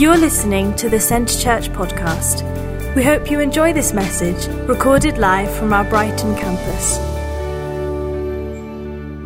[0.00, 2.42] You're listening to the Centre Church podcast.
[2.96, 6.96] We hope you enjoy this message, recorded live from our Brighton campus.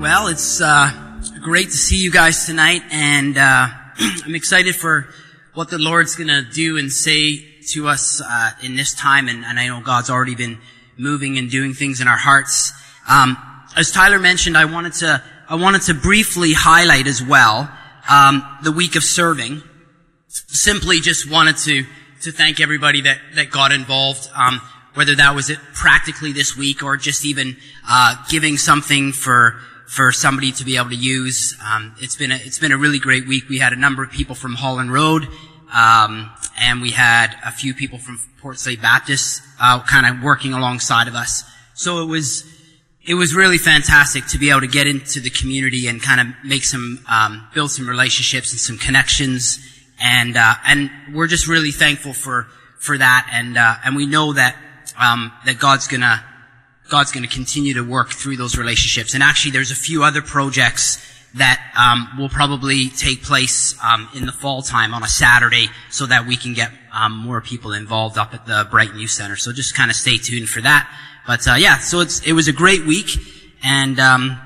[0.00, 0.90] Well, it's uh,
[1.44, 3.68] great to see you guys tonight, and uh,
[4.24, 5.06] I'm excited for
[5.52, 9.28] what the Lord's going to do and say to us uh, in this time.
[9.28, 10.58] And, and, I know God's already been
[10.96, 12.72] moving and doing things in our hearts.
[13.08, 13.36] Um,
[13.76, 17.70] as Tyler mentioned, I wanted to I wanted to briefly highlight as well
[18.10, 19.62] um, the week of serving
[20.48, 21.84] simply just wanted to
[22.22, 24.28] to thank everybody that that got involved.
[24.34, 24.60] Um,
[24.94, 27.56] whether that was it practically this week or just even
[27.88, 31.56] uh, giving something for for somebody to be able to use.
[31.70, 33.48] Um, it's been a, it's been a really great week.
[33.48, 35.28] We had a number of people from Holland Road,
[35.72, 41.08] um, and we had a few people from Portslade Baptist uh, kind of working alongside
[41.08, 41.44] of us.
[41.74, 42.44] So it was
[43.06, 46.28] it was really fantastic to be able to get into the community and kind of
[46.44, 49.58] make some um, build some relationships and some connections
[50.04, 52.46] and uh, and we're just really thankful for
[52.78, 54.54] for that, and uh, and we know that
[54.98, 56.22] um, that God's gonna
[56.90, 59.14] God's gonna continue to work through those relationships.
[59.14, 61.00] And actually, there's a few other projects
[61.36, 66.04] that um, will probably take place um, in the fall time on a Saturday, so
[66.04, 69.36] that we can get um, more people involved up at the Brighton Youth Center.
[69.36, 70.86] So just kind of stay tuned for that.
[71.26, 73.08] But uh, yeah, so it's it was a great week,
[73.62, 74.38] and um,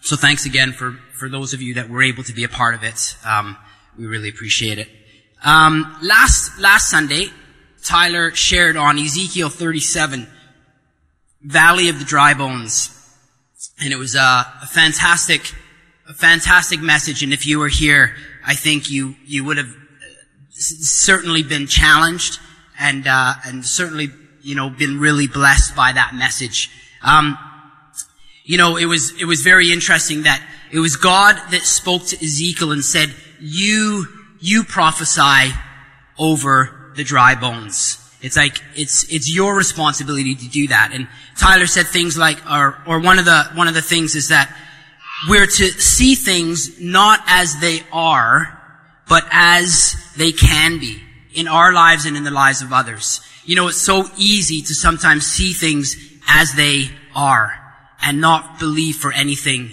[0.00, 2.74] so thanks again for for those of you that were able to be a part
[2.74, 3.16] of it.
[3.24, 3.56] Um,
[3.98, 4.88] we really appreciate it.
[5.44, 7.30] Um, last last Sunday,
[7.82, 10.26] Tyler shared on Ezekiel 37,
[11.42, 12.90] Valley of the Dry Bones,
[13.80, 15.54] and it was a, a fantastic,
[16.08, 17.22] a fantastic message.
[17.22, 19.74] And if you were here, I think you you would have
[20.50, 22.38] certainly been challenged
[22.78, 24.10] and uh, and certainly
[24.42, 26.70] you know been really blessed by that message.
[27.02, 27.38] Um,
[28.44, 32.16] you know, it was it was very interesting that it was God that spoke to
[32.16, 34.06] Ezekiel and said, you,
[34.40, 35.52] you prophesy
[36.18, 38.02] over the dry bones.
[38.22, 40.90] It's like, it's, it's your responsibility to do that.
[40.92, 41.06] And
[41.36, 44.54] Tyler said things like, or, or one of the, one of the things is that
[45.28, 48.60] we're to see things not as they are,
[49.08, 51.02] but as they can be
[51.34, 53.20] in our lives and in the lives of others.
[53.44, 55.96] You know, it's so easy to sometimes see things
[56.28, 57.52] as they are
[58.02, 59.70] and not believe for anything,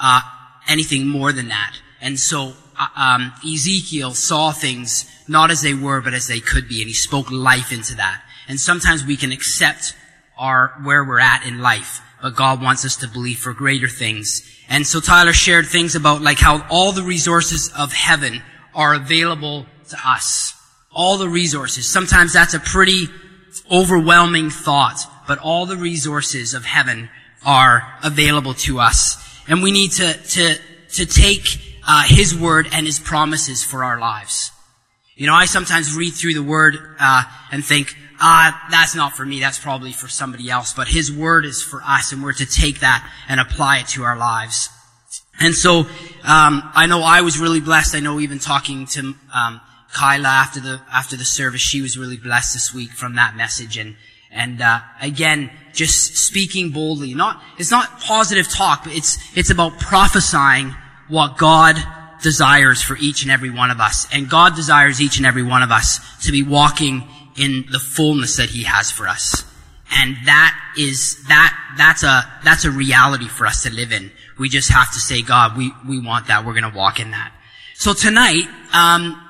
[0.00, 0.20] uh,
[0.68, 1.74] anything more than that.
[2.00, 6.68] And so uh, um, Ezekiel saw things not as they were, but as they could
[6.68, 8.22] be, and he spoke life into that.
[8.48, 9.94] And sometimes we can accept
[10.38, 14.42] our where we're at in life, but God wants us to believe for greater things.
[14.68, 18.42] And so Tyler shared things about like how all the resources of heaven
[18.74, 20.54] are available to us.
[20.92, 21.86] All the resources.
[21.86, 23.08] Sometimes that's a pretty
[23.70, 27.10] overwhelming thought, but all the resources of heaven
[27.44, 29.16] are available to us.
[29.48, 30.56] And we need to, to,
[30.94, 31.44] to take
[31.86, 34.52] uh, His word and His promises for our lives.
[35.16, 39.24] You know, I sometimes read through the word uh, and think, ah, that's not for
[39.24, 39.40] me.
[39.40, 40.72] That's probably for somebody else.
[40.72, 44.04] But His word is for us, and we're to take that and apply it to
[44.04, 44.68] our lives.
[45.40, 45.80] And so,
[46.24, 47.94] um, I know I was really blessed.
[47.94, 49.60] I know even talking to um,
[49.92, 53.78] Kyla after the after the service, she was really blessed this week from that message.
[53.78, 53.96] And
[54.30, 57.14] and uh, again, just speaking boldly.
[57.14, 60.74] Not it's not positive talk, but it's it's about prophesying
[61.08, 61.76] what God
[62.22, 64.06] desires for each and every one of us.
[64.12, 67.04] And God desires each and every one of us to be walking
[67.36, 69.44] in the fullness that He has for us.
[69.90, 74.10] And that is, that, that's a, that's a reality for us to live in.
[74.38, 76.44] We just have to say, God, we, we want that.
[76.44, 77.32] We're gonna walk in that.
[77.74, 78.44] So tonight,
[78.74, 79.20] um,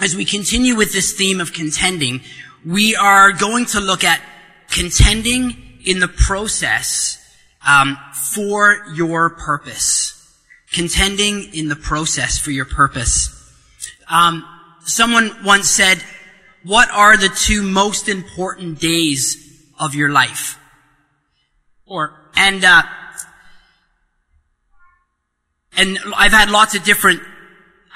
[0.00, 2.22] as we continue with this theme of contending,
[2.64, 4.20] we are going to look at
[4.70, 7.18] contending in the process
[7.66, 10.18] um, for your purpose
[10.72, 13.34] contending in the process for your purpose.
[14.10, 14.44] Um,
[14.80, 16.02] someone once said,
[16.62, 19.36] "What are the two most important days
[19.78, 20.58] of your life?"
[21.86, 22.82] Or and uh,
[25.76, 27.22] and I've had lots of different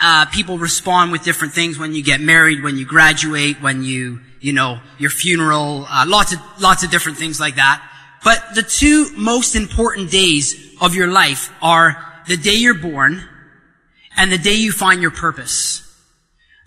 [0.00, 4.20] uh, people respond with different things when you get married, when you graduate, when you
[4.42, 7.82] you know your funeral, uh, lots of lots of different things like that.
[8.24, 13.22] But the two most important days of your life are the day you're born
[14.16, 15.78] and the day you find your purpose.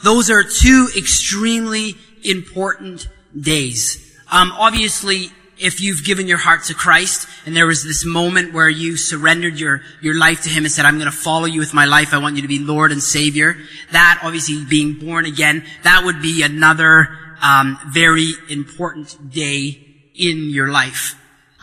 [0.03, 3.07] Those are two extremely important
[3.39, 4.01] days.
[4.31, 8.67] Um, obviously, if you've given your heart to Christ and there was this moment where
[8.67, 11.73] you surrendered your, your life to Him and said, I'm going to follow you with
[11.73, 12.13] my life.
[12.13, 13.55] I want you to be Lord and Savior.
[13.91, 19.79] That, obviously, being born again, that would be another um, very important day
[20.15, 21.15] in your life.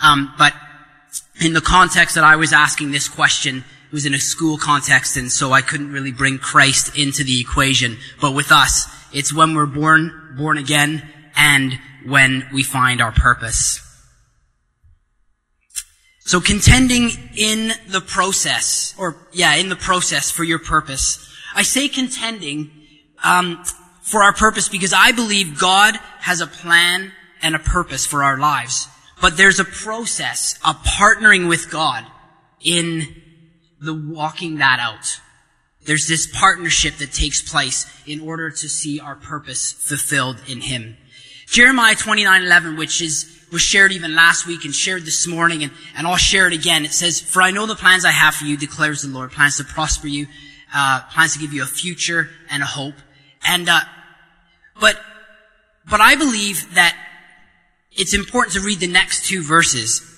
[0.03, 0.53] Um, but
[1.41, 5.17] in the context that I was asking this question, it was in a school context,
[5.17, 7.99] and so I couldn't really bring Christ into the equation.
[8.21, 11.03] But with us, It's when we're born, born again,
[11.37, 13.81] and when we find our purpose.
[16.21, 21.29] So contending in the process, or yeah, in the process for your purpose.
[21.55, 22.71] I say contending
[23.23, 23.63] um,
[24.03, 28.37] for our purpose because I believe God has a plan and a purpose for our
[28.37, 28.89] lives.
[29.21, 32.05] But there's a process, a partnering with God
[32.61, 33.23] in
[33.81, 35.21] the walking that out.
[35.85, 40.97] There's this partnership that takes place in order to see our purpose fulfilled in Him.
[41.47, 46.07] Jeremiah 29:11, which is was shared even last week and shared this morning, and, and
[46.07, 46.85] I'll share it again.
[46.85, 49.59] It says, "For I know the plans I have for you," declares the Lord, plans
[49.59, 50.27] to prosper you,
[50.73, 52.95] uh, plans to give you a future and a hope.
[53.45, 53.81] And uh,
[54.81, 55.01] but
[55.89, 56.97] but I believe that
[57.93, 60.09] it's important to read the next two verses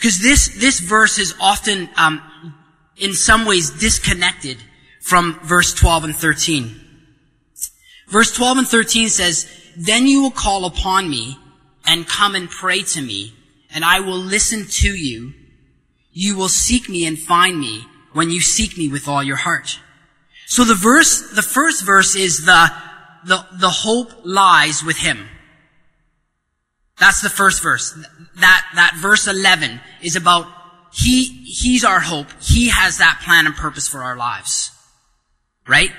[0.00, 2.22] because this this verse is often, um,
[2.96, 4.56] in some ways, disconnected
[5.02, 6.80] from verse 12 and 13.
[8.08, 9.46] Verse 12 and 13 says,
[9.76, 11.38] Then you will call upon me
[11.86, 13.34] and come and pray to me,
[13.74, 15.34] and I will listen to you.
[16.12, 19.78] You will seek me and find me when you seek me with all your heart.
[20.50, 22.72] So the verse, the first verse is the,
[23.24, 25.28] the, the hope lies with him.
[26.98, 27.96] That's the first verse.
[28.40, 30.48] That, that verse 11 is about
[30.92, 32.26] he, he's our hope.
[32.42, 34.72] He has that plan and purpose for our lives.
[35.68, 35.92] Right?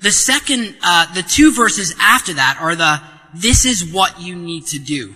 [0.00, 3.02] The second, uh, the two verses after that are the,
[3.34, 5.14] this is what you need to do.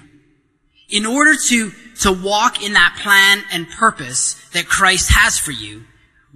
[0.90, 5.84] In order to, to walk in that plan and purpose that Christ has for you,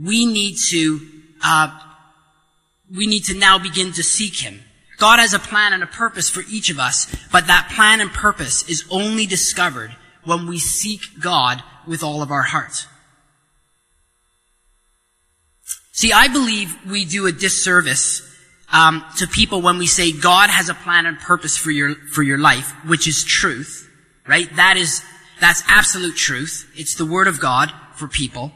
[0.02, 1.00] we need to,
[1.44, 1.78] uh,
[2.94, 4.60] we need to now begin to seek Him.
[4.98, 8.10] God has a plan and a purpose for each of us, but that plan and
[8.10, 9.94] purpose is only discovered
[10.24, 12.86] when we seek God with all of our heart.
[15.92, 18.22] See, I believe we do a disservice
[18.72, 22.22] um, to people when we say God has a plan and purpose for your for
[22.22, 23.88] your life, which is truth,
[24.26, 24.48] right?
[24.56, 25.02] That is
[25.40, 26.70] that's absolute truth.
[26.76, 28.52] It's the word of God for people.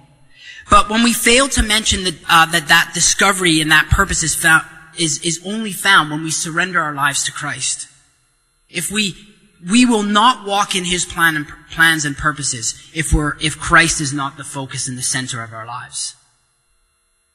[0.73, 4.35] But when we fail to mention that uh, that that discovery and that purpose is
[4.35, 4.65] found
[4.99, 7.89] is is only found when we surrender our lives to Christ.
[8.71, 9.15] If we
[9.71, 14.01] we will not walk in His plan and plans and purposes if we're if Christ
[14.01, 16.17] is not the focus and the center of our lives.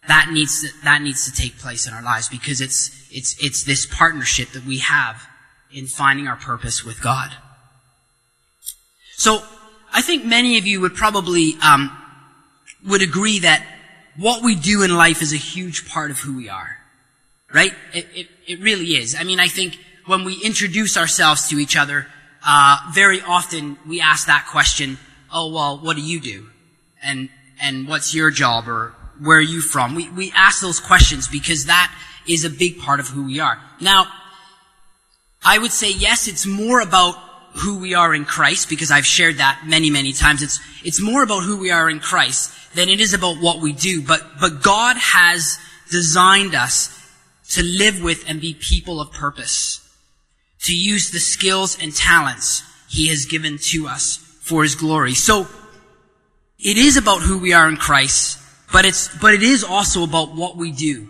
[0.07, 3.63] That needs to, that needs to take place in our lives because it's it's it's
[3.66, 5.28] this partnership that we have
[5.72, 7.30] in finding our purpose with God.
[9.16, 9.44] So
[9.94, 11.92] I think many of you would probably um,
[12.85, 13.65] would agree that
[14.18, 16.77] what we do in life is a huge part of who we are,
[17.53, 17.74] right?
[17.94, 19.15] It it, it really is.
[19.15, 22.07] I mean, I think when we introduce ourselves to each other,
[22.45, 24.97] uh, very often we ask that question,
[25.31, 26.50] "Oh well, what do you do?"
[27.03, 27.29] and
[27.62, 29.95] and what's your job or where are you from?
[29.95, 31.91] We, we ask those questions because that
[32.27, 33.59] is a big part of who we are.
[33.81, 34.06] Now,
[35.44, 37.15] I would say yes, it's more about
[37.56, 40.44] who we are in Christ because I've shared that many, many times.
[40.44, 43.74] It's, it's more about who we are in Christ than it is about what we
[43.74, 44.01] do.
[44.01, 45.57] But, but God has
[45.89, 46.94] designed us
[47.50, 49.81] to live with and be people of purpose,
[50.63, 55.13] to use the skills and talents He has given to us for His glory.
[55.13, 55.47] So,
[56.59, 58.39] it is about who we are in Christ,
[58.71, 61.07] but it's, but it is also about what we do.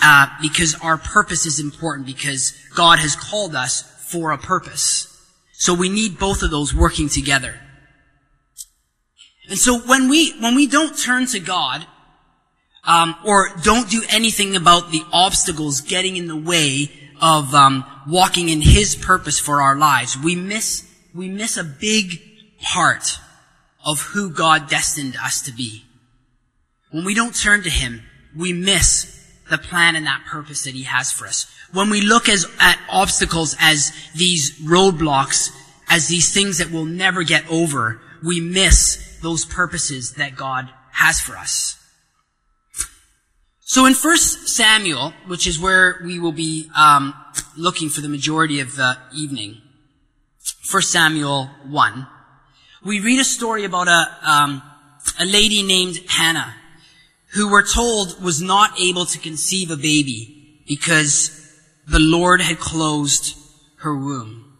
[0.00, 5.12] Uh, because our purpose is important because God has called us for a purpose.
[5.52, 7.58] So we need both of those working together.
[9.48, 11.86] And so when we, when we don't turn to God,
[12.86, 18.48] um, or don't do anything about the obstacles getting in the way of um, walking
[18.48, 20.84] in His purpose for our lives, we miss
[21.14, 22.20] we miss a big
[22.60, 23.18] part
[23.84, 25.84] of who God destined us to be.
[26.90, 28.02] When we don't turn to Him,
[28.36, 29.12] we miss
[29.48, 31.50] the plan and that purpose that He has for us.
[31.72, 35.50] When we look as, at obstacles as these roadblocks,
[35.88, 41.18] as these things that we'll never get over, we miss those purposes that God has
[41.18, 41.76] for us.
[43.62, 47.12] So in 1 Samuel, which is where we will be um,
[47.56, 49.60] looking for the majority of the evening,
[50.70, 52.06] 1 Samuel 1,
[52.84, 54.62] we read a story about a, um,
[55.18, 56.54] a lady named Hannah
[57.32, 61.32] who we're told was not able to conceive a baby because
[61.88, 63.36] the Lord had closed
[63.78, 64.56] her womb.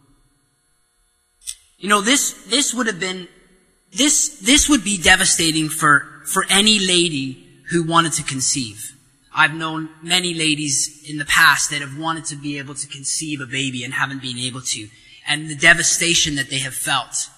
[1.77, 3.29] You know, this, this would have been,
[3.93, 8.93] this, this would be devastating for, for any lady who wanted to conceive.
[9.33, 13.39] I've known many ladies in the past that have wanted to be able to conceive
[13.39, 14.87] a baby and haven't been able to.
[15.27, 17.29] And the devastation that they have felt,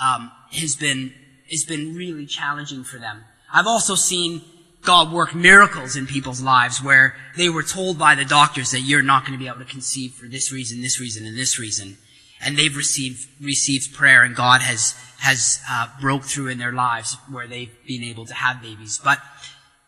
[0.00, 1.12] um, has been,
[1.50, 3.24] has been really challenging for them.
[3.52, 4.42] I've also seen
[4.82, 9.02] God work miracles in people's lives where they were told by the doctors that you're
[9.02, 11.98] not going to be able to conceive for this reason, this reason, and this reason.
[12.44, 17.16] And they've received, received prayer and God has, has, uh, broke through in their lives
[17.30, 19.00] where they've been able to have babies.
[19.02, 19.18] But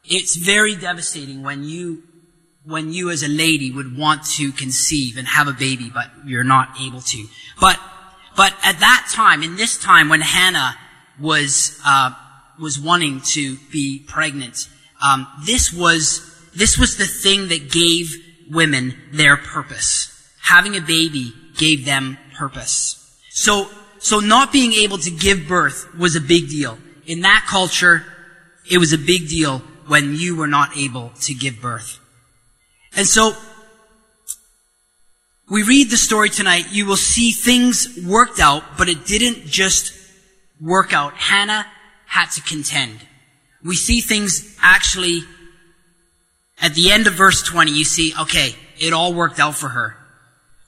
[0.04, 2.02] it's very devastating when you,
[2.64, 6.44] when you as a lady would want to conceive and have a baby, but you're
[6.44, 7.26] not able to.
[7.60, 7.78] But,
[8.36, 10.76] but at that time, in this time when Hannah
[11.20, 12.12] was, uh,
[12.60, 14.68] was wanting to be pregnant,
[15.04, 18.14] um, this was this was the thing that gave
[18.50, 20.10] women their purpose.
[20.42, 23.00] Having a baby gave them purpose.
[23.30, 26.78] So so not being able to give birth was a big deal.
[27.06, 28.04] In that culture,
[28.70, 31.98] it was a big deal when you were not able to give birth.
[32.96, 33.32] And so
[35.48, 39.92] we read the story tonight, you will see things worked out, but it didn't just
[40.60, 41.14] work out.
[41.14, 41.66] Hannah
[42.06, 43.00] had to contend
[43.64, 45.22] we see things actually
[46.60, 49.96] at the end of verse 20, you see, okay, it all worked out for her.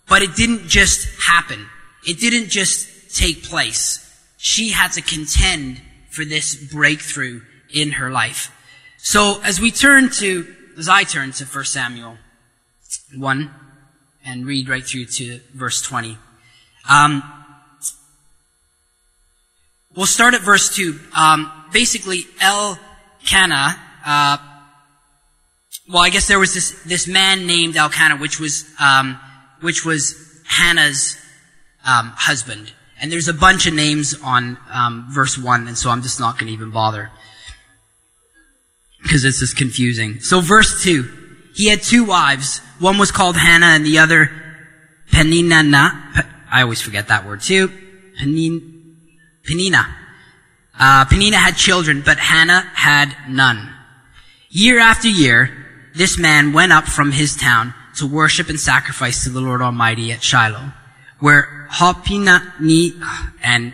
[0.08, 1.66] But it didn't just happen.
[2.06, 4.02] It didn't just take place.
[4.36, 8.52] She had to contend for this breakthrough in her life.
[8.98, 12.18] So as we turn to, as I turn to 1 Samuel
[13.14, 13.50] 1
[14.24, 16.16] and read right through to verse 20,
[16.88, 17.22] um,
[19.94, 20.98] we'll start at verse 2.
[21.16, 22.78] Um, basically, El
[23.26, 24.36] Elkanah, uh,
[25.88, 29.18] well, I guess there was this, this man named Elkanah, which was, um,
[29.60, 31.16] which was Hannah's,
[31.84, 32.72] um, husband.
[33.00, 36.38] And there's a bunch of names on, um, verse one, and so I'm just not
[36.38, 37.10] gonna even bother.
[39.02, 40.20] Because it's just confusing.
[40.20, 41.10] So verse two,
[41.54, 42.60] he had two wives.
[42.78, 44.30] One was called Hannah and the other
[45.12, 46.26] Peninnah.
[46.50, 47.70] I always forget that word too.
[48.18, 48.96] Penin,
[49.44, 49.86] Peninnah.
[50.78, 53.72] Uh, Peninnah had children, but Hannah had none.
[54.50, 59.30] Year after year, this man went up from his town to worship and sacrifice to
[59.30, 60.72] the Lord Almighty at Shiloh,
[61.18, 62.92] where Hophni
[63.42, 63.72] and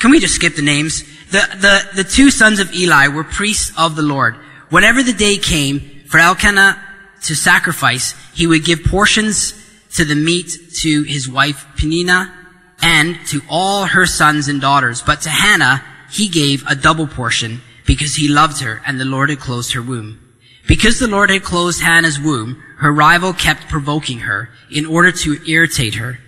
[0.00, 1.02] can we just skip the names?
[1.30, 4.34] The, the, the two sons of Eli were priests of the Lord.
[4.70, 6.82] Whenever the day came for Elkanah
[7.24, 9.52] to sacrifice, he would give portions
[9.96, 12.32] to the meat to his wife Peninnah
[12.80, 15.02] and to all her sons and daughters.
[15.02, 19.28] But to Hannah, he gave a double portion because he loved her and the Lord
[19.28, 20.29] had closed her womb.
[20.70, 25.44] Because the Lord had closed Hannah's womb, her rival kept provoking her in order to
[25.44, 26.20] irritate her.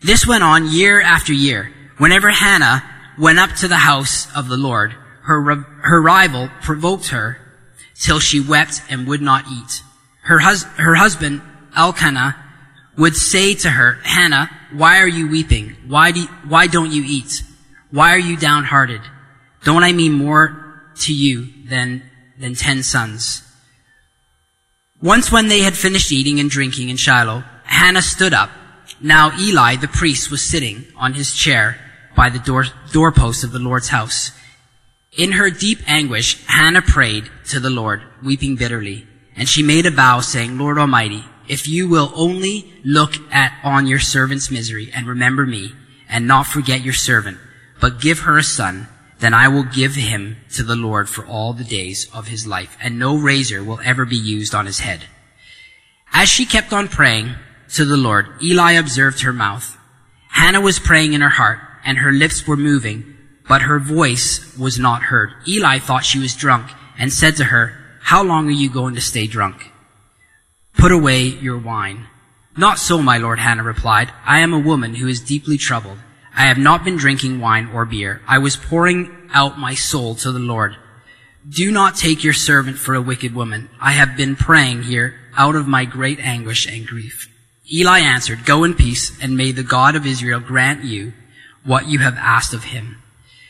[0.00, 1.70] This went on year after year.
[1.98, 2.82] Whenever Hannah
[3.18, 4.92] went up to the house of the Lord,
[5.24, 7.36] her, her rival provoked her
[7.94, 9.82] till she wept and would not eat.
[10.22, 11.42] Her, hus- her husband,
[11.76, 12.36] Elkanah,
[12.96, 15.76] would say to her, Hannah, why are you weeping?
[15.86, 17.42] Why, do, why don't you eat?
[17.90, 19.02] Why are you downhearted?
[19.64, 22.02] Don't I mean more to you than,
[22.38, 23.46] than ten sons?
[25.02, 28.50] Once when they had finished eating and drinking in Shiloh, Hannah stood up.
[29.00, 31.78] Now Eli, the priest, was sitting on his chair
[32.14, 34.32] by the door, doorpost of the Lord's house.
[35.16, 39.06] In her deep anguish, Hannah prayed to the Lord, weeping bitterly.
[39.34, 43.86] And she made a vow saying, Lord Almighty, if you will only look at on
[43.86, 45.72] your servant's misery and remember me
[46.10, 47.38] and not forget your servant,
[47.80, 48.86] but give her a son,
[49.20, 52.76] then I will give him to the Lord for all the days of his life,
[52.82, 55.02] and no razor will ever be used on his head.
[56.12, 57.34] As she kept on praying
[57.74, 59.76] to the Lord, Eli observed her mouth.
[60.30, 64.78] Hannah was praying in her heart, and her lips were moving, but her voice was
[64.78, 65.32] not heard.
[65.46, 69.00] Eli thought she was drunk, and said to her, How long are you going to
[69.00, 69.70] stay drunk?
[70.74, 72.06] Put away your wine.
[72.56, 74.10] Not so, my lord, Hannah replied.
[74.24, 75.98] I am a woman who is deeply troubled.
[76.36, 78.22] I have not been drinking wine or beer.
[78.26, 80.76] I was pouring out my soul to the Lord.
[81.48, 83.70] Do not take your servant for a wicked woman.
[83.80, 87.28] I have been praying here out of my great anguish and grief.
[87.72, 91.12] Eli answered, Go in peace, and may the God of Israel grant you
[91.64, 93.02] what you have asked of him.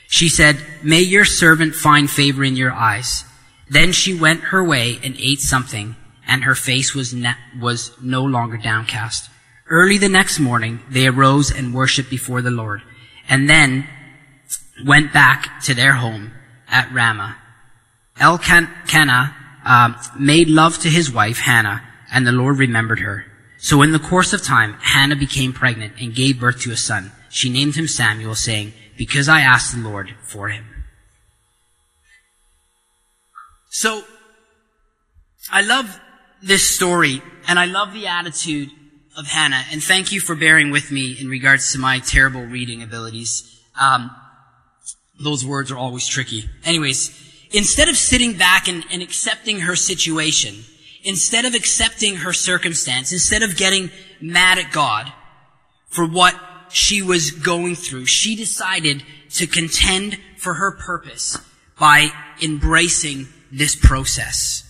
[0.09, 3.25] She said, May your servant find favor in your eyes.
[3.69, 5.97] Then she went her way and ate something,
[6.27, 9.31] and her face was, ne- was no longer downcast.
[9.71, 12.83] Early the next morning, they arose and worshiped before the Lord,
[13.29, 13.89] and then
[14.85, 16.33] went back to their home
[16.69, 17.37] at Ramah.
[18.19, 23.27] Elkanah uh, made love to his wife Hannah, and the Lord remembered her.
[23.59, 27.13] So in the course of time, Hannah became pregnant and gave birth to a son.
[27.29, 30.65] She named him Samuel, saying, Because I asked the Lord for him.
[33.71, 34.03] So,
[35.53, 36.01] I love
[36.43, 38.71] this story, and I love the attitude
[39.17, 42.83] of Hannah, and thank you for bearing with me in regards to my terrible reading
[42.83, 43.61] abilities.
[43.79, 44.11] Um,
[45.19, 46.49] those words are always tricky.
[46.65, 47.11] Anyways,
[47.53, 50.65] instead of sitting back and, and accepting her situation,
[51.03, 53.91] instead of accepting her circumstance, instead of getting
[54.21, 55.13] mad at God
[55.89, 56.39] for what
[56.71, 61.39] she was going through, she decided to contend for her purpose
[61.79, 62.11] by
[62.43, 64.70] embracing this process.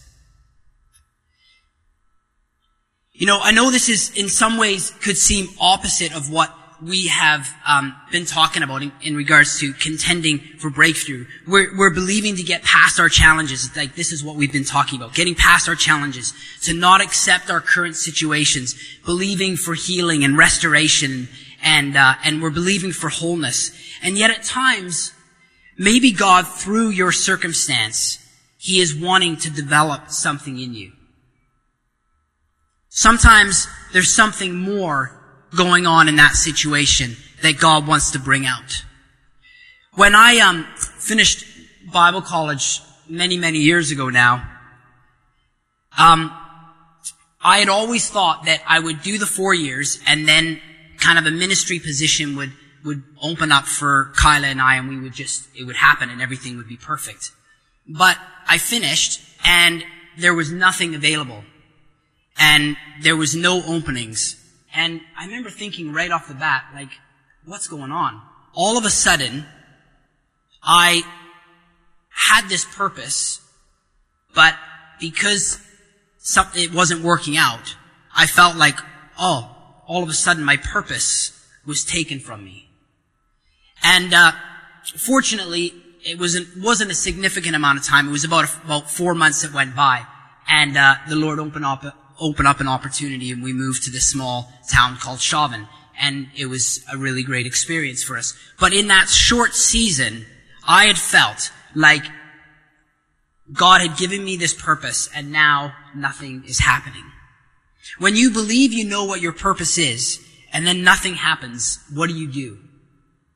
[3.21, 7.09] You know, I know this is in some ways could seem opposite of what we
[7.09, 11.27] have um, been talking about in, in, regards to contending for breakthrough.
[11.47, 13.77] We're, we're believing to get past our challenges.
[13.77, 15.13] Like this is what we've been talking about.
[15.13, 16.33] Getting past our challenges.
[16.63, 18.75] To not accept our current situations.
[19.05, 21.29] Believing for healing and restoration.
[21.63, 23.71] And, uh, and we're believing for wholeness.
[24.03, 25.13] And yet at times,
[25.77, 30.93] maybe God, through your circumstance, He is wanting to develop something in you.
[32.91, 35.17] Sometimes there's something more
[35.57, 38.85] going on in that situation that God wants to bring out.
[39.95, 41.45] When I um, finished
[41.93, 44.47] Bible college many, many years ago now,
[45.97, 46.37] um,
[47.43, 50.61] I had always thought that I would do the four years and then
[50.99, 52.53] kind of a ministry position would
[52.85, 56.23] would open up for Kyla and I and we would just it would happen and
[56.23, 57.31] everything would be perfect.
[57.87, 58.17] But
[58.47, 59.85] I finished and
[60.19, 61.45] there was nothing available.
[62.39, 64.37] And there was no openings.
[64.75, 66.91] And I remember thinking right off the bat, like,
[67.45, 68.21] what's going on?
[68.55, 69.47] All of a sudden,
[70.63, 71.03] I
[72.11, 73.41] had this purpose,
[74.35, 74.55] but
[75.01, 75.61] because
[76.19, 77.77] something, it wasn't working out,
[78.15, 78.79] I felt like,
[79.19, 79.57] oh,
[79.87, 82.69] all of a sudden my purpose was taken from me.
[83.83, 84.33] And uh,
[84.97, 88.09] fortunately, it wasn't wasn't a significant amount of time.
[88.09, 90.07] It was about about four months that went by,
[90.49, 91.85] and uh, the Lord opened up
[92.21, 95.67] open up an opportunity and we moved to this small town called Chauvin.
[96.01, 98.35] And it was a really great experience for us.
[98.59, 100.27] But in that short season,
[100.67, 102.05] I had felt like
[103.53, 107.05] God had given me this purpose and now nothing is happening.
[107.99, 112.17] When you believe you know what your purpose is and then nothing happens, what do
[112.17, 112.59] you do?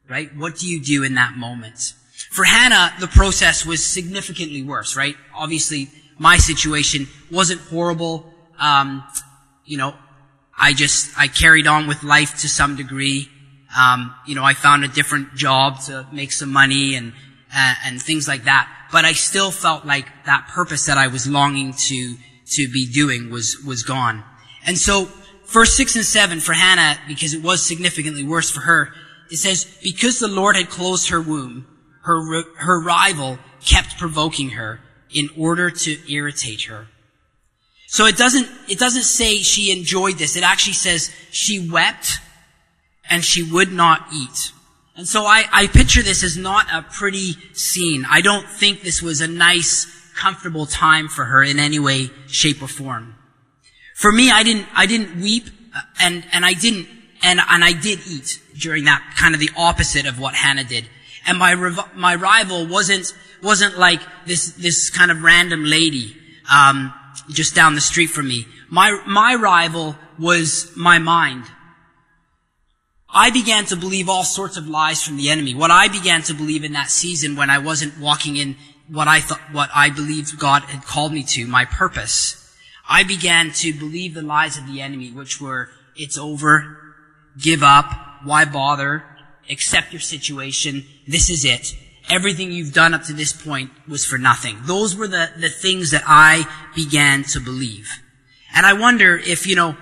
[0.08, 0.34] Right?
[0.36, 1.94] What do you do in that moment?
[2.30, 5.16] For Hannah, the process was significantly worse, right?
[5.34, 9.04] Obviously, my situation wasn't horrible um,
[9.64, 9.94] you know,
[10.56, 13.28] I just I carried on with life to some degree.
[13.76, 17.12] Um, you know, I found a different job to make some money and
[17.54, 18.68] uh, and things like that.
[18.92, 22.16] But I still felt like that purpose that I was longing to
[22.52, 24.22] to be doing was was gone.
[24.66, 25.08] And so,
[25.46, 28.92] verse six and seven for Hannah, because it was significantly worse for her,
[29.30, 31.66] it says, "Because the Lord had closed her womb,
[32.02, 36.86] her her rival kept provoking her in order to irritate her."
[37.94, 40.34] So it doesn't, it doesn't say she enjoyed this.
[40.34, 42.18] It actually says she wept
[43.08, 44.50] and she would not eat.
[44.96, 48.04] And so I, I picture this as not a pretty scene.
[48.10, 52.62] I don't think this was a nice, comfortable time for her in any way, shape,
[52.62, 53.14] or form.
[53.94, 56.88] For me, I didn't, I didn't weep uh, and, and I didn't,
[57.22, 60.84] and, and I did eat during that kind of the opposite of what Hannah did.
[61.28, 61.54] And my,
[61.94, 66.16] my rival wasn't, wasn't like this, this kind of random lady.
[66.52, 66.92] Um,
[67.28, 68.46] just down the street from me.
[68.68, 71.44] My, my rival was my mind.
[73.08, 75.54] I began to believe all sorts of lies from the enemy.
[75.54, 78.56] What I began to believe in that season when I wasn't walking in
[78.88, 82.40] what I thought, what I believed God had called me to, my purpose.
[82.88, 86.94] I began to believe the lies of the enemy, which were, it's over,
[87.38, 87.86] give up,
[88.24, 89.04] why bother,
[89.48, 91.74] accept your situation, this is it
[92.08, 94.58] everything you've done up to this point was for nothing.
[94.62, 97.88] Those were the, the things that I began to believe.
[98.54, 99.76] And I wonder if, you know,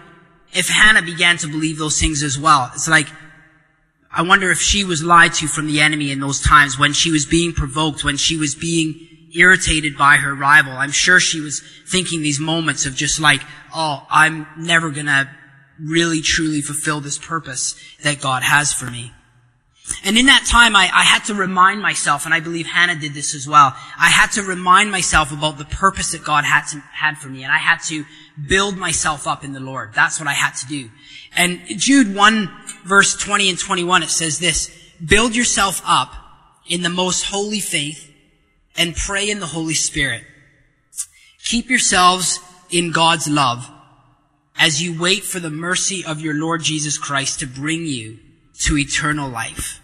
[0.52, 2.70] if Hannah began to believe those things as well.
[2.74, 3.08] It's like,
[4.10, 7.10] I wonder if she was lied to from the enemy in those times when she
[7.10, 10.72] was being provoked, when she was being irritated by her rival.
[10.72, 13.40] I'm sure she was thinking these moments of just like,
[13.74, 15.30] oh, I'm never gonna
[15.80, 19.12] really truly fulfill this purpose that God has for me.
[20.04, 23.14] And in that time, I, I, had to remind myself, and I believe Hannah did
[23.14, 23.74] this as well.
[23.98, 27.42] I had to remind myself about the purpose that God had, to, had for me,
[27.42, 28.04] and I had to
[28.48, 29.92] build myself up in the Lord.
[29.92, 30.90] That's what I had to do.
[31.36, 32.50] And Jude 1
[32.84, 34.70] verse 20 and 21, it says this,
[35.04, 36.14] build yourself up
[36.68, 38.10] in the most holy faith
[38.76, 40.22] and pray in the Holy Spirit.
[41.44, 42.40] Keep yourselves
[42.70, 43.68] in God's love
[44.56, 48.18] as you wait for the mercy of your Lord Jesus Christ to bring you
[48.60, 49.80] to eternal life.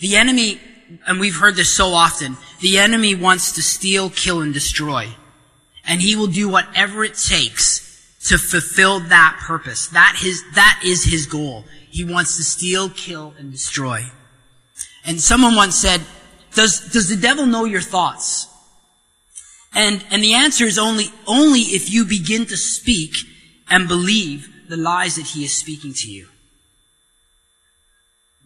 [0.00, 0.60] The enemy,
[1.06, 5.08] and we've heard this so often, the enemy wants to steal, kill, and destroy.
[5.86, 7.84] And he will do whatever it takes
[8.28, 9.88] to fulfill that purpose.
[9.88, 11.64] That his, that is his goal.
[11.90, 14.02] He wants to steal, kill, and destroy.
[15.04, 16.00] And someone once said,
[16.54, 18.48] Does, does the devil know your thoughts?
[19.74, 23.14] And, and the answer is only, only if you begin to speak
[23.68, 26.28] and believe the lies that he is speaking to you.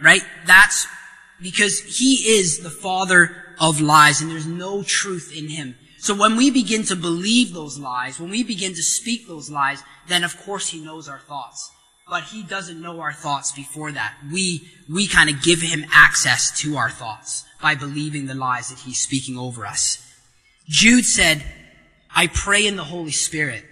[0.02, 0.22] Right?
[0.46, 0.86] That's
[1.40, 5.76] because he is the father of lies and there's no truth in him.
[5.98, 9.82] So when we begin to believe those lies, when we begin to speak those lies,
[10.08, 11.70] then of course he knows our thoughts.
[12.08, 14.16] But he doesn't know our thoughts before that.
[14.32, 18.80] We, we kind of give him access to our thoughts by believing the lies that
[18.80, 20.04] he's speaking over us.
[20.66, 21.44] Jude said,
[22.14, 23.64] I pray in the Holy Spirit.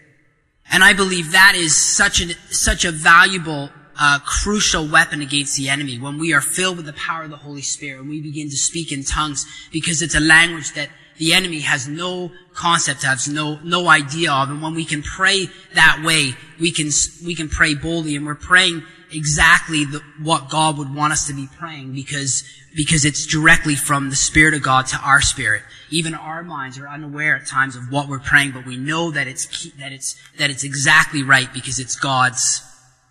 [0.71, 5.69] And I believe that is such a, such a valuable, uh, crucial weapon against the
[5.69, 8.49] enemy when we are filled with the power of the Holy Spirit and we begin
[8.49, 13.29] to speak in tongues because it's a language that the enemy has no concept, has
[13.29, 14.51] no, no idea of.
[14.51, 16.91] And when we can pray that way, we can,
[17.25, 21.35] we can pray boldly and we're praying exactly the, what God would want us to
[21.35, 22.45] be praying because,
[22.77, 25.63] because it's directly from the Spirit of God to our spirit.
[25.91, 29.27] Even our minds are unaware at times of what we're praying, but we know that
[29.27, 32.63] it's, that it's, that it's exactly right because it's God's,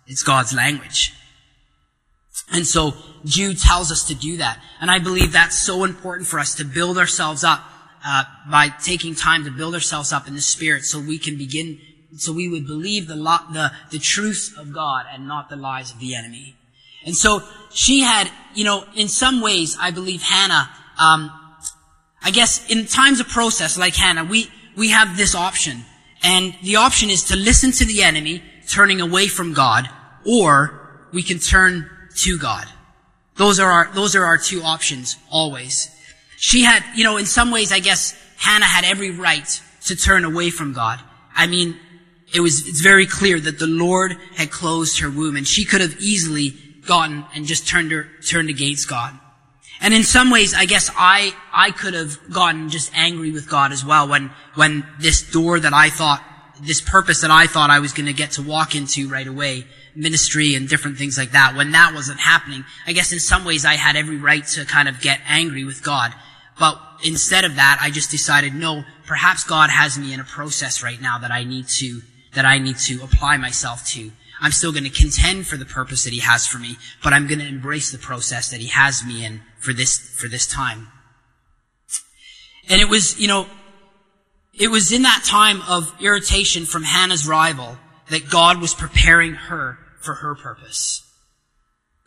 [0.08, 1.14] it's God's language.
[2.52, 2.94] And so
[3.24, 4.60] Jude tells us to do that.
[4.80, 7.62] And I believe that's so important for us to build ourselves up
[8.04, 11.78] uh, by taking time to build ourselves up in the Spirit so we can begin
[12.16, 16.00] so we would believe the, the, the truths of God and not the lies of
[16.00, 16.56] the enemy.
[17.04, 21.30] And so she had, you know, in some ways, I believe Hannah, um,
[22.22, 25.84] I guess in times of process like Hannah, we, we have this option.
[26.22, 29.88] And the option is to listen to the enemy, turning away from God,
[30.28, 32.66] or we can turn to God.
[33.36, 35.88] Those are our, those are our two options, always.
[36.36, 39.48] She had, you know, in some ways, I guess Hannah had every right
[39.86, 41.00] to turn away from God.
[41.34, 41.76] I mean,
[42.34, 45.80] it was, it's very clear that the Lord had closed her womb and she could
[45.80, 46.50] have easily
[46.86, 49.18] gotten and just turned her, turned against God.
[49.80, 53.72] And in some ways, I guess I, I could have gotten just angry with God
[53.72, 56.22] as well when, when this door that I thought,
[56.60, 59.64] this purpose that I thought I was going to get to walk into right away,
[59.98, 63.64] ministry and different things like that, when that wasn't happening, I guess in some ways
[63.64, 66.14] I had every right to kind of get angry with God.
[66.58, 70.82] But instead of that, I just decided, no, perhaps God has me in a process
[70.82, 72.00] right now that I need to
[72.34, 74.12] that I need to apply myself to.
[74.40, 77.26] I'm still going to contend for the purpose that he has for me, but I'm
[77.26, 80.88] going to embrace the process that he has me in for this, for this time.
[82.68, 83.46] And it was, you know,
[84.54, 87.78] it was in that time of irritation from Hannah's rival
[88.10, 91.02] that God was preparing her for her purpose.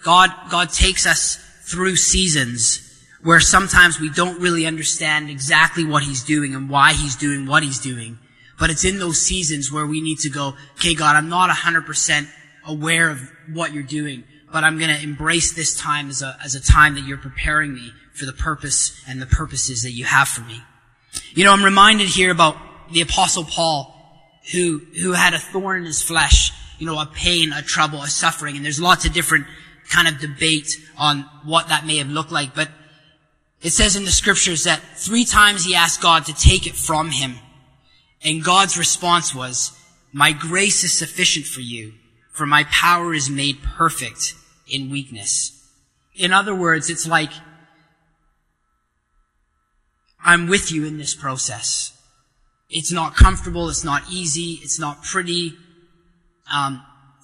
[0.03, 1.35] God, God takes us
[1.65, 2.81] through seasons
[3.21, 7.61] where sometimes we don't really understand exactly what he's doing and why he's doing what
[7.61, 8.17] he's doing.
[8.59, 12.27] But it's in those seasons where we need to go, okay, God, I'm not 100%
[12.65, 13.21] aware of
[13.53, 16.95] what you're doing, but I'm going to embrace this time as a, as a time
[16.95, 20.59] that you're preparing me for the purpose and the purposes that you have for me.
[21.35, 22.57] You know, I'm reminded here about
[22.91, 23.95] the apostle Paul
[24.51, 26.51] who, who had a thorn in his flesh,
[26.81, 29.45] you know, a pain, a trouble, a suffering, and there's lots of different
[29.87, 32.69] kind of debate on what that may have looked like, but
[33.61, 37.11] it says in the scriptures that three times he asked God to take it from
[37.11, 37.35] him.
[38.23, 39.77] And God's response was,
[40.11, 41.93] my grace is sufficient for you,
[42.31, 44.33] for my power is made perfect
[44.67, 45.71] in weakness.
[46.15, 47.31] In other words, it's like,
[50.25, 51.95] I'm with you in this process.
[52.71, 53.69] It's not comfortable.
[53.69, 54.59] It's not easy.
[54.63, 55.53] It's not pretty.
[56.53, 56.83] Um,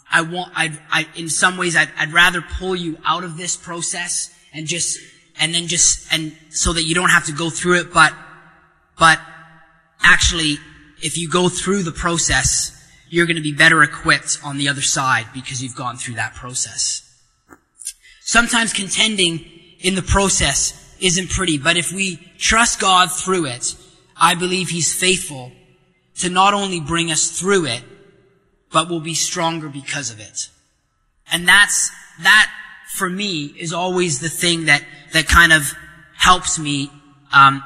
[0.09, 3.57] I want, I, I, in some ways, I'd, I'd rather pull you out of this
[3.57, 4.99] process and just,
[5.39, 8.13] and then just, and so that you don't have to go through it, but,
[8.97, 9.19] but
[10.01, 10.57] actually
[11.01, 12.73] if you go through the process,
[13.09, 16.33] you're going to be better equipped on the other side because you've gone through that
[16.33, 17.03] process.
[18.21, 19.45] Sometimes contending
[19.79, 23.75] in the process isn't pretty, but if we trust God through it,
[24.19, 25.51] I believe He's faithful
[26.19, 27.83] to not only bring us through it,
[28.71, 30.49] but will be stronger because of it.
[31.32, 32.51] And that's, that
[32.93, 35.73] for me is always the thing that, that kind of
[36.15, 36.91] helps me,
[37.34, 37.63] um,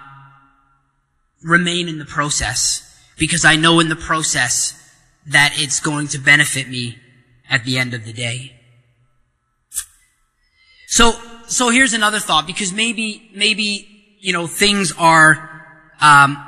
[1.43, 2.87] remain in the process
[3.17, 4.77] because I know in the process
[5.27, 6.97] that it's going to benefit me
[7.49, 8.55] at the end of the day.
[10.87, 11.13] So,
[11.47, 15.65] so here's another thought because maybe, maybe, you know, things are,
[15.99, 16.43] um,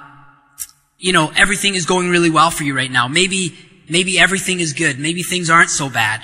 [0.98, 3.08] you know, everything is going really well for you right now.
[3.08, 3.58] Maybe,
[3.90, 5.00] maybe everything is good.
[5.00, 6.22] Maybe things aren't so bad,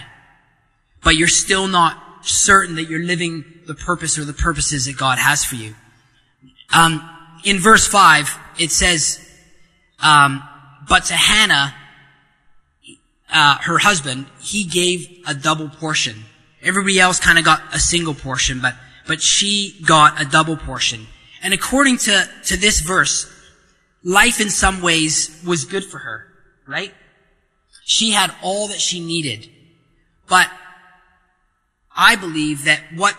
[1.03, 5.17] but you're still not certain that you're living the purpose or the purposes that God
[5.17, 5.75] has for you.
[6.73, 7.07] Um,
[7.43, 9.25] in verse five, it says,
[10.01, 10.43] um,
[10.87, 11.75] but to Hannah,
[13.31, 16.25] uh, her husband, he gave a double portion.
[16.61, 18.75] Everybody else kind of got a single portion, but
[19.07, 21.07] but she got a double portion.
[21.41, 23.25] And according to, to this verse,
[24.03, 26.27] life in some ways was good for her,
[26.67, 26.93] right?
[27.89, 29.49] She had all that she needed.
[30.27, 30.47] But
[31.95, 33.17] I believe that what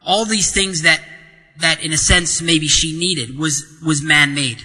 [0.00, 1.02] all these things that
[1.58, 4.62] that in a sense maybe she needed was was man-made.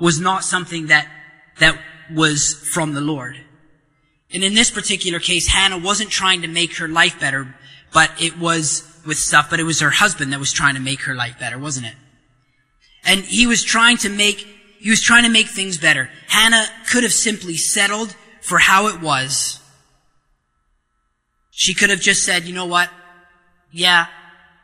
[0.00, 1.06] Was not something that
[1.58, 1.78] that
[2.14, 3.36] was from the Lord.
[4.32, 7.54] And in this particular case, Hannah wasn't trying to make her life better,
[7.92, 11.02] but it was with stuff, but it was her husband that was trying to make
[11.02, 11.94] her life better, wasn't it?
[13.04, 14.46] And he was trying to make,
[14.78, 16.08] he was trying to make things better.
[16.28, 19.60] Hannah could have simply settled for how it was.
[21.50, 22.90] She could have just said, you know what?
[23.70, 24.06] Yeah,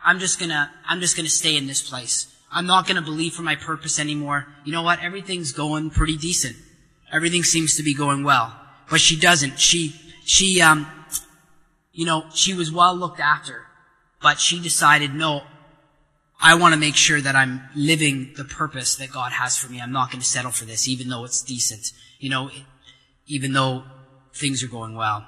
[0.05, 2.35] I'm just gonna, I'm just gonna stay in this place.
[2.51, 4.47] I'm not gonna believe for my purpose anymore.
[4.65, 5.03] You know what?
[5.03, 6.57] Everything's going pretty decent.
[7.13, 8.55] Everything seems to be going well.
[8.91, 9.61] But she doesn't.
[9.61, 10.87] She, she, um,
[11.93, 13.65] you know, she was well looked after.
[14.21, 15.43] But she decided, no,
[16.41, 19.81] I want to make sure that I'm living the purpose that God has for me.
[19.81, 21.93] I'm not going to settle for this, even though it's decent.
[22.19, 22.51] You know,
[23.29, 23.85] even though
[24.35, 25.27] things are going well.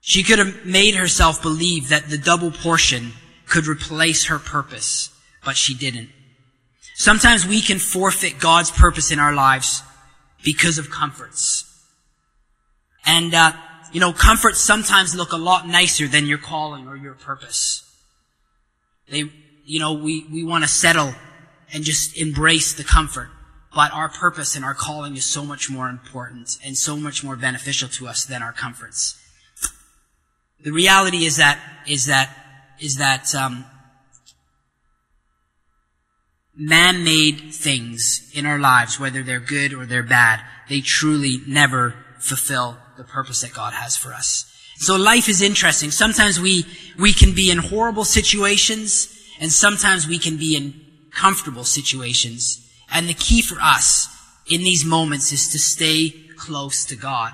[0.00, 3.12] She could have made herself believe that the double portion
[3.46, 5.10] could replace her purpose,
[5.44, 6.10] but she didn't.
[6.96, 9.82] Sometimes we can forfeit God's purpose in our lives
[10.42, 11.68] because of comforts.
[13.04, 13.52] And, uh,
[13.92, 17.88] you know, comforts sometimes look a lot nicer than your calling or your purpose.
[19.08, 19.24] They,
[19.64, 21.14] you know, we, we want to settle
[21.72, 23.28] and just embrace the comfort.
[23.74, 27.36] But our purpose and our calling is so much more important and so much more
[27.36, 29.18] beneficial to us than our comforts.
[30.62, 32.30] The reality is that, is that,
[32.80, 33.64] is that, um,
[36.54, 42.76] man-made things in our lives, whether they're good or they're bad, they truly never fulfill
[42.96, 44.48] the purpose that God has for us.
[44.76, 45.90] So life is interesting.
[45.90, 46.66] Sometimes we,
[46.98, 49.08] we can be in horrible situations
[49.40, 50.80] and sometimes we can be in
[51.10, 52.61] comfortable situations.
[52.92, 54.08] And the key for us
[54.46, 57.32] in these moments is to stay close to God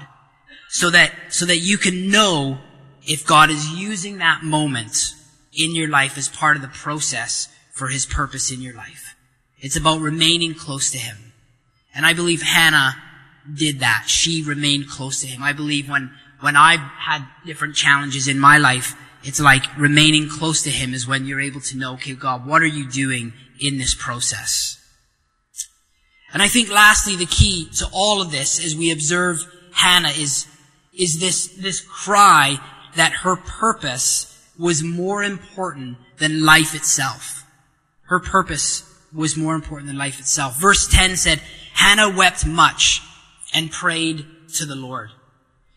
[0.69, 2.59] so that, so that you can know
[3.07, 5.15] if God is using that moment
[5.53, 9.17] in your life as part of the process for his purpose in your life.
[9.61, 11.17] It's about remaining close to him.
[11.95, 12.97] And I believe Hannah
[13.53, 14.05] did that.
[14.07, 15.43] She remained close to him.
[15.43, 18.95] I believe when, when I've had different challenges in my life,
[19.25, 22.63] it's like remaining close to him is when you're able to know, okay, God, what
[22.63, 24.78] are you doing in this process?
[26.33, 29.39] And I think lastly, the key to all of this as we observe
[29.73, 30.47] Hannah is,
[30.93, 32.59] is this, this cry
[32.97, 37.45] that her purpose was more important than life itself.
[38.03, 40.61] Her purpose was more important than life itself.
[40.61, 41.41] Verse 10 said,
[41.73, 43.01] Hannah wept much
[43.55, 45.11] and prayed to the Lord.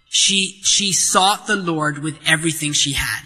[0.09, 3.23] She, she sought the Lord with everything she had.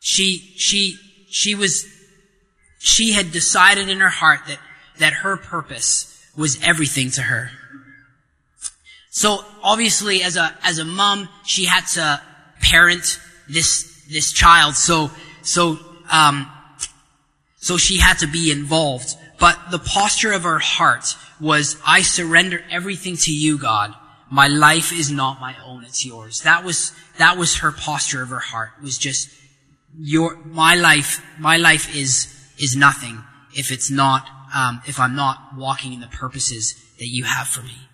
[0.00, 0.96] She, she,
[1.28, 1.86] she was,
[2.78, 4.58] she had decided in her heart that,
[4.98, 7.50] that her purpose was everything to her.
[9.10, 12.20] So obviously as a, as a mom, she had to
[12.60, 14.74] parent this, this child.
[14.74, 15.10] So,
[15.42, 15.78] so,
[16.10, 16.50] um,
[17.56, 19.14] so she had to be involved.
[19.40, 23.94] But the posture of her heart was, I surrender everything to you, God.
[24.30, 26.42] My life is not my own, it's yours.
[26.42, 29.30] That was, that was her posture of her heart, it was just,
[29.98, 33.22] your, my life, my life is, is nothing
[33.56, 37.62] if it's not, um, if I'm not walking in the purposes that you have for
[37.62, 37.88] me.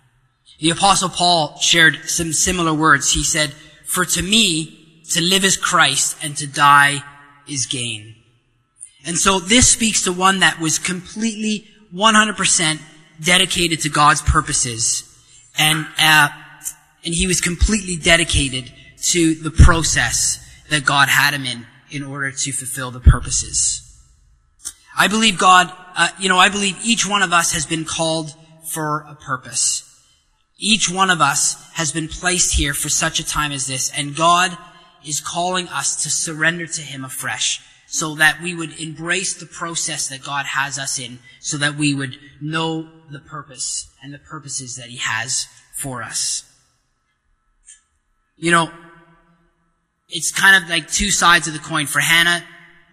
[0.59, 3.13] The apostle Paul shared some similar words.
[3.13, 3.51] He said,
[3.85, 7.03] for to me, to live is Christ and to die
[7.47, 8.15] is gain.
[9.05, 12.79] And so this speaks to one that was completely 100%
[13.23, 15.03] dedicated to God's purposes.
[15.57, 16.29] And, uh,
[17.03, 18.71] and he was completely dedicated
[19.11, 23.84] to the process that God had him in in order to fulfill the purposes.
[24.97, 28.33] I believe God, uh, you know, I believe each one of us has been called
[28.65, 29.83] for a purpose.
[30.57, 34.15] Each one of us has been placed here for such a time as this, and
[34.15, 34.57] God
[35.05, 40.07] is calling us to surrender to Him afresh so that we would embrace the process
[40.09, 44.75] that God has us in so that we would know the purpose and the purposes
[44.77, 46.43] that He has for us.
[48.37, 48.71] You know,
[50.09, 51.85] it's kind of like two sides of the coin.
[51.85, 52.43] For Hannah,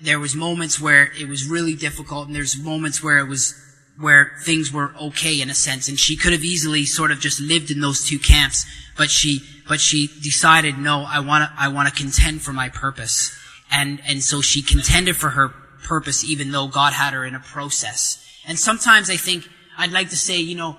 [0.02, 3.54] there was moments where it was really difficult and there's moments where it was,
[3.98, 7.40] where things were okay in a sense and she could have easily sort of just
[7.40, 11.68] lived in those two camps, but she, but she decided, no, I want to, I
[11.68, 13.36] want to contend for my purpose.
[13.70, 15.48] And, and so she contended for her
[15.84, 18.18] purpose even though God had her in a process.
[18.46, 20.76] And sometimes I think I'd like to say, you know,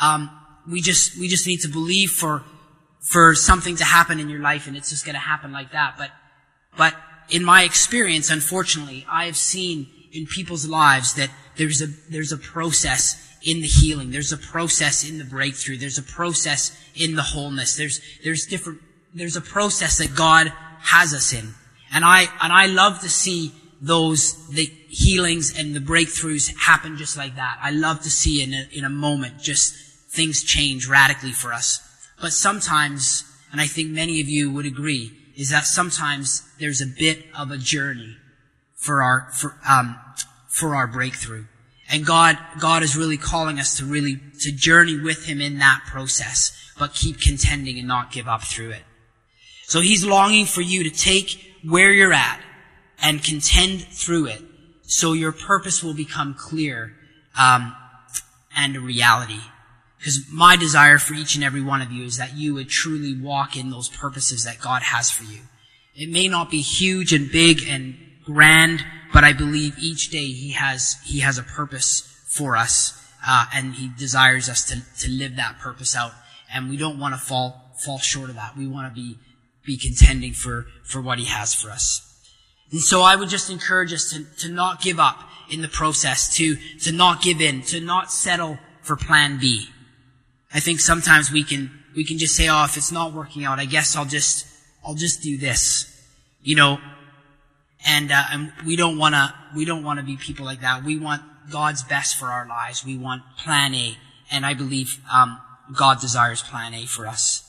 [0.00, 0.30] um,
[0.70, 2.44] we just, we just need to believe for,
[3.00, 5.96] for something to happen in your life and it's just going to happen like that.
[5.98, 6.10] But,
[6.76, 6.94] but
[7.30, 12.36] in my experience, unfortunately, I have seen in people's lives that there's a, there's a
[12.36, 14.10] process in the healing.
[14.10, 15.78] There's a process in the breakthrough.
[15.78, 17.76] There's a process in the wholeness.
[17.76, 18.80] There's, there's different,
[19.14, 21.54] there's a process that God has us in.
[21.92, 27.16] And I, and I love to see those, the healings and the breakthroughs happen just
[27.16, 27.58] like that.
[27.62, 29.74] I love to see in a, in a moment just
[30.10, 31.80] things change radically for us.
[32.20, 36.86] But sometimes, and I think many of you would agree, is that sometimes there's a
[36.86, 38.14] bit of a journey
[38.74, 39.98] for our, for, um,
[40.48, 41.46] for our breakthrough.
[41.90, 45.84] And God, God is really calling us to really, to journey with Him in that
[45.86, 48.82] process, but keep contending and not give up through it.
[49.64, 52.42] So He's longing for you to take where you're at
[53.00, 54.42] and contend through it
[54.82, 56.92] so your purpose will become clear,
[57.38, 57.74] um,
[58.54, 59.40] and a reality.
[60.00, 63.14] Because my desire for each and every one of you is that you would truly
[63.14, 65.40] walk in those purposes that God has for you.
[65.94, 68.82] It may not be huge and big and grand,
[69.12, 73.74] but I believe each day He has, He has a purpose for us, uh, and
[73.74, 76.12] He desires us to, to live that purpose out.
[76.52, 78.56] And we don't want to fall, fall short of that.
[78.56, 79.18] We want to be,
[79.66, 82.06] be contending for, for what He has for us.
[82.72, 86.34] And so I would just encourage us to, to not give up in the process,
[86.36, 89.68] to, to not give in, to not settle for plan B.
[90.52, 93.58] I think sometimes we can, we can just say, oh, if it's not working out,
[93.58, 94.46] I guess I'll just,
[94.84, 95.86] I'll just do this.
[96.42, 96.78] You know,
[97.86, 100.84] and, uh, and we don't wanna, we don't wanna be people like that.
[100.84, 102.84] We want God's best for our lives.
[102.84, 103.96] We want plan A.
[104.30, 105.40] And I believe, um,
[105.76, 107.46] God desires plan A for us.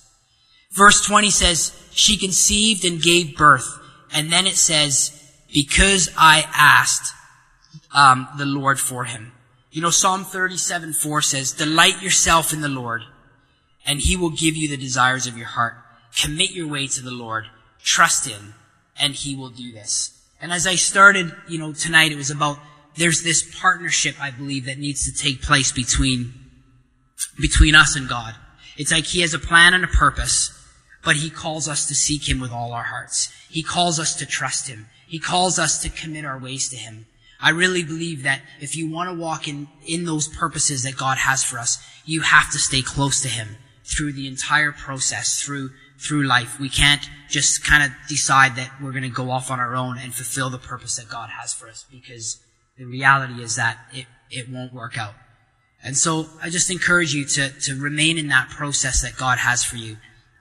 [0.72, 3.68] Verse 20 says, she conceived and gave birth.
[4.14, 5.18] And then it says,
[5.54, 7.14] because I asked,
[7.94, 9.34] um, the Lord for him.
[9.72, 13.04] You know, Psalm 37, 4 says, delight yourself in the Lord
[13.86, 15.76] and he will give you the desires of your heart.
[16.16, 17.46] Commit your way to the Lord.
[17.82, 18.54] Trust him
[19.00, 20.22] and he will do this.
[20.42, 22.58] And as I started, you know, tonight, it was about
[22.96, 26.34] there's this partnership, I believe, that needs to take place between,
[27.40, 28.36] between us and God.
[28.78, 30.52] It's like He has a plan and a purpose,
[31.04, 33.32] but He calls us to seek Him with all our hearts.
[33.50, 34.88] He calls us to trust Him.
[35.08, 37.06] He calls us to commit our ways to Him.
[37.42, 41.18] I really believe that if you want to walk in, in those purposes that God
[41.18, 45.72] has for us, you have to stay close to Him through the entire process, through
[46.02, 46.60] through life.
[46.60, 50.00] We can't just kind of decide that we're going to go off on our own
[50.00, 52.42] and fulfill the purpose that God has for us because
[52.78, 55.14] the reality is that it, it won't work out.
[55.84, 59.64] And so I just encourage you to, to remain in that process that God has
[59.64, 59.98] for you.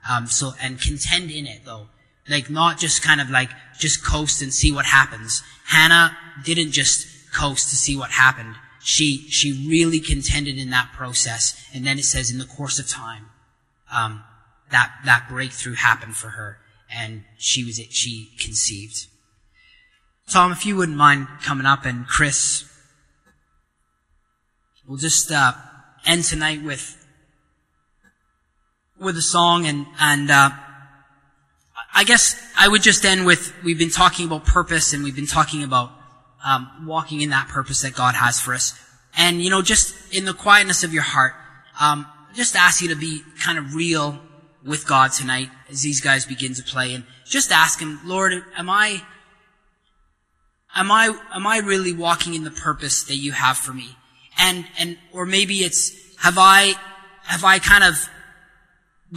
[0.09, 1.87] Um, so, and contend in it though.
[2.29, 5.41] Like not just kind of like, just coast and see what happens.
[5.65, 8.55] Hannah didn't just coast to see what happened.
[8.83, 11.59] She, she really contended in that process.
[11.73, 13.25] And then it says in the course of time,
[13.91, 14.23] um,
[14.69, 16.59] that, that breakthrough happened for her
[16.93, 19.07] and she was, it she conceived.
[20.29, 22.65] Tom, if you wouldn't mind coming up and Chris,
[24.87, 25.53] we'll just, uh,
[26.05, 26.97] end tonight with,
[28.99, 30.51] with a song and, and, uh,
[31.93, 35.27] I guess I would just end with, we've been talking about purpose and we've been
[35.27, 35.91] talking about,
[36.43, 38.79] um, walking in that purpose that God has for us.
[39.17, 41.33] And, you know, just in the quietness of your heart,
[41.79, 44.19] um, just ask you to be kind of real
[44.65, 48.69] with God tonight as these guys begin to play and just ask him, Lord, am
[48.69, 49.01] I,
[50.75, 53.97] am I, am I really walking in the purpose that you have for me?
[54.39, 56.73] And, and, or maybe it's, have I,
[57.23, 57.95] have I kind of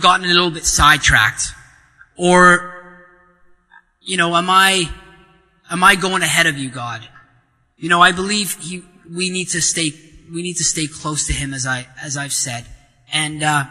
[0.01, 1.53] gotten a little bit sidetracked?
[2.17, 3.05] Or,
[4.01, 4.89] you know, am I,
[5.71, 7.07] am I going ahead of you, God?
[7.77, 9.93] You know, I believe he, we need to stay,
[10.33, 12.65] we need to stay close to him as I, as I've said.
[13.13, 13.65] And, uh,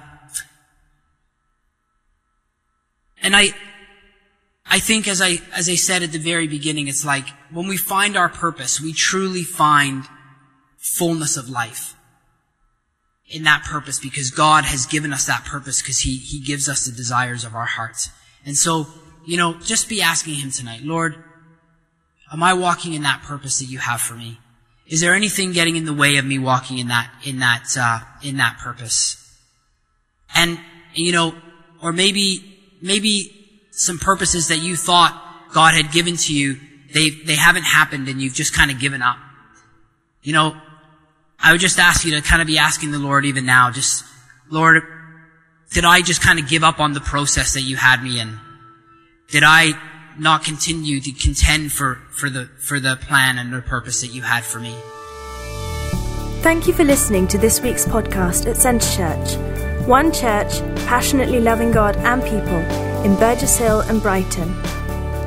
[3.21, 3.53] and I,
[4.65, 7.77] I think as I, as I said at the very beginning, it's like when we
[7.77, 10.03] find our purpose, we truly find
[10.77, 11.95] fullness of life
[13.27, 16.85] in that purpose because God has given us that purpose because He, He gives us
[16.85, 18.09] the desires of our hearts.
[18.45, 18.87] And so,
[19.25, 21.15] you know, just be asking Him tonight, Lord,
[22.31, 24.39] am I walking in that purpose that you have for me?
[24.87, 27.99] Is there anything getting in the way of me walking in that, in that, uh,
[28.21, 29.19] in that purpose?
[30.35, 30.59] And,
[30.93, 31.35] you know,
[31.81, 32.53] or maybe
[32.83, 33.31] maybe
[33.71, 35.19] some purposes that you thought
[35.53, 36.59] God had given to you,
[36.93, 39.17] they, they haven't happened and you've just kind of given up.
[40.21, 40.55] You know,
[41.39, 44.05] I would just ask you to kind of be asking the Lord even now, just,
[44.49, 44.83] Lord,
[45.73, 48.39] did I just kind of give up on the process that you had me in?
[49.29, 49.73] Did I
[50.17, 54.21] not continue to contend for, for the, for the plan and the purpose that you
[54.21, 54.75] had for me?
[56.43, 59.37] Thank you for listening to this week's podcast at Centre Church.
[59.87, 62.59] One church, passionately loving God and people
[63.03, 64.53] in Burgess Hill and Brighton.